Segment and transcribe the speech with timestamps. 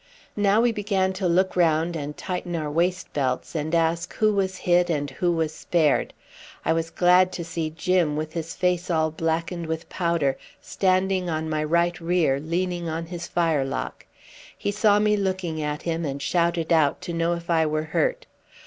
[0.35, 4.57] Now we began to look round and tighten our waist belts, and ask who was
[4.65, 6.11] hit and who was spared.
[6.65, 11.51] I was glad to see Jim, with his face all blackened with powder, standing on
[11.51, 14.07] my right rear, leaning on his firelock.
[14.57, 18.25] He saw me looking at him, and shouted out to know if I were hurt.